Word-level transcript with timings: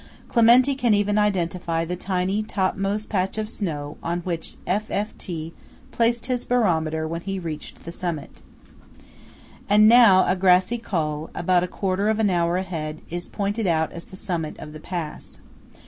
Clementi 0.29 0.73
can 0.73 0.95
even 0.95 1.19
identify 1.19 1.85
the 1.85 1.95
tiny 1.95 2.41
top 2.41 2.75
most 2.75 3.07
patch 3.07 3.37
of 3.37 3.47
snow 3.47 3.97
on 4.01 4.21
which 4.21 4.55
F. 4.65 4.89
F. 4.89 5.15
T. 5.19 5.53
placed 5.91 6.25
his 6.25 6.43
barometer 6.43 7.07
when 7.07 7.21
he 7.21 7.37
reached 7.37 7.83
the 7.83 7.91
summit. 7.91 8.41
THE 8.41 8.41
MARMOLATA 8.79 8.79
FROM 8.79 8.79
THE 8.97 9.35
PASS 9.35 9.41
OF 9.43 9.69
ALLEGHE. 9.69 9.79
And 9.79 9.87
now 9.87 10.31
a 10.31 10.35
grassy 10.35 10.77
Col, 10.79 11.29
about 11.35 11.63
a 11.63 11.67
quarter 11.67 12.09
of 12.09 12.17
an 12.17 12.31
hour 12.31 12.57
ahead, 12.57 13.01
is 13.11 13.29
pointed 13.29 13.67
out 13.67 13.91
as 13.91 14.05
the 14.05 14.15
summit 14.15 14.57
of 14.57 14.73
the 14.73 14.79
pass. 14.79 15.39